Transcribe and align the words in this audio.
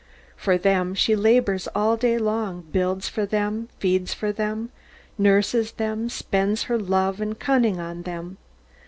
For 0.35 0.57
them 0.57 0.95
she 0.95 1.15
labours 1.15 1.67
all 1.75 1.95
day 1.95 2.17
long, 2.17 2.61
builds 2.71 3.07
for 3.07 3.23
them, 3.27 3.69
feeds 3.77 4.15
them, 4.19 4.71
nurses 5.19 5.73
them, 5.73 6.09
spends 6.09 6.63
her 6.63 6.79
love 6.79 7.21
and 7.21 7.37
cunning 7.37 7.79
on 7.79 8.01
them. 8.01 8.37